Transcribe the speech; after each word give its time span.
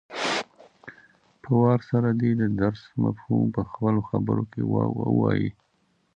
په 1.41 1.51
وار 1.61 1.79
سره 1.91 2.09
دې 2.21 2.31
د 2.41 2.43
درس 2.61 2.83
مفهوم 3.03 3.45
په 3.55 3.61
خپلو 3.69 3.99
خبرو 4.09 4.43
کې 4.51 4.61
ووايي. 5.05 5.49